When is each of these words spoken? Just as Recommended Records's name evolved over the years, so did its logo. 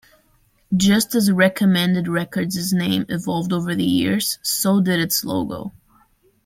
Just 0.75 1.13
as 1.13 1.31
Recommended 1.31 2.07
Records's 2.07 2.73
name 2.73 3.05
evolved 3.07 3.53
over 3.53 3.75
the 3.75 3.85
years, 3.85 4.39
so 4.41 4.81
did 4.81 4.99
its 4.99 5.23
logo. 5.23 5.73